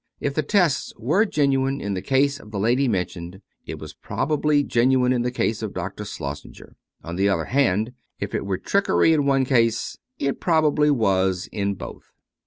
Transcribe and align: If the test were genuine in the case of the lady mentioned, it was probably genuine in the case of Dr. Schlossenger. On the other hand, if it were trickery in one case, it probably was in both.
If 0.19 0.33
the 0.33 0.41
test 0.41 0.99
were 0.99 1.25
genuine 1.25 1.79
in 1.79 1.93
the 1.93 2.01
case 2.01 2.39
of 2.39 2.49
the 2.49 2.57
lady 2.57 2.87
mentioned, 2.87 3.39
it 3.67 3.77
was 3.77 3.93
probably 3.93 4.63
genuine 4.63 5.13
in 5.13 5.21
the 5.21 5.29
case 5.29 5.61
of 5.61 5.75
Dr. 5.75 6.05
Schlossenger. 6.05 6.75
On 7.03 7.17
the 7.17 7.29
other 7.29 7.45
hand, 7.45 7.93
if 8.19 8.33
it 8.33 8.43
were 8.43 8.57
trickery 8.57 9.13
in 9.13 9.27
one 9.27 9.45
case, 9.45 9.99
it 10.17 10.39
probably 10.41 10.89
was 10.89 11.47
in 11.51 11.75
both. 11.75 12.13